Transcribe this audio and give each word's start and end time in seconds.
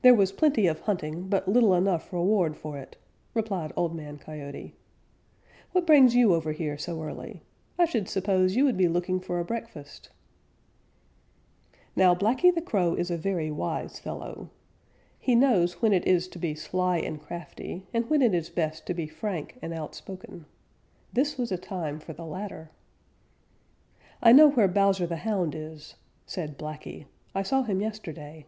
"There 0.00 0.14
was 0.14 0.30
plenty 0.30 0.68
of 0.68 0.78
hunting, 0.82 1.28
but 1.28 1.48
little 1.48 1.74
enough 1.74 2.12
reward 2.12 2.56
for 2.56 2.78
it," 2.78 2.96
replied 3.34 3.72
Old 3.74 3.96
Man 3.96 4.16
Coyote. 4.16 4.76
"What 5.72 5.88
brings 5.88 6.14
you 6.14 6.36
over 6.36 6.52
here 6.52 6.78
so 6.78 7.02
early? 7.02 7.42
I 7.76 7.84
should 7.84 8.08
suppose 8.08 8.54
you 8.54 8.64
would 8.64 8.76
be 8.76 8.86
looking 8.86 9.18
for 9.18 9.40
a 9.40 9.44
breakfast." 9.44 10.10
Now 11.96 12.14
Blacky 12.14 12.54
the 12.54 12.62
Crow 12.62 12.94
is 12.94 13.10
a 13.10 13.16
very 13.16 13.50
wise 13.50 13.98
fellow. 13.98 14.50
He 15.18 15.34
knows 15.34 15.82
when 15.82 15.92
it 15.92 16.06
is 16.06 16.28
to 16.28 16.38
be 16.38 16.54
sly 16.54 16.98
and 16.98 17.20
crafty 17.20 17.84
and 17.92 18.08
when 18.08 18.22
it 18.22 18.34
is 18.34 18.50
best 18.50 18.86
to 18.86 18.94
be 18.94 19.08
frank 19.08 19.58
and 19.60 19.72
out 19.74 19.96
spoken. 19.96 20.46
This 21.12 21.36
was 21.36 21.50
a 21.50 21.58
time 21.58 21.98
for 21.98 22.12
the 22.12 22.24
latter. 22.24 22.70
"I 24.22 24.30
know 24.30 24.48
where 24.50 24.68
Bowser 24.68 25.08
the 25.08 25.16
Hound 25.16 25.56
is," 25.56 25.96
said 26.24 26.56
Blacky. 26.56 27.06
"I 27.34 27.42
saw 27.42 27.64
him 27.64 27.80
yesterday." 27.80 28.46